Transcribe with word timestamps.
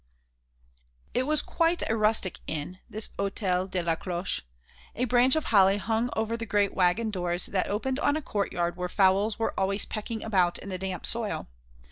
It 1.13 1.27
was 1.27 1.43
quite 1.43 1.87
a 1.87 1.95
rustic 1.95 2.39
inn, 2.47 2.79
this 2.89 3.09
Hôtel 3.19 3.69
de 3.69 3.83
la 3.83 3.93
Cloche. 3.95 4.41
A 4.95 5.05
branch 5.05 5.35
of 5.35 5.43
holly 5.45 5.77
hung 5.77 6.09
over 6.17 6.35
the 6.35 6.47
great 6.47 6.73
waggon 6.73 7.11
doors 7.11 7.45
that 7.45 7.67
opened 7.69 7.99
on 7.99 8.17
a 8.17 8.21
courtyard 8.23 8.75
where 8.77 8.89
fowls 8.89 9.37
were 9.37 9.53
always 9.59 9.85
pecking 9.85 10.23
about 10.23 10.57
in 10.57 10.69
the 10.69 10.79
damp 10.79 11.05
soil. 11.05 11.49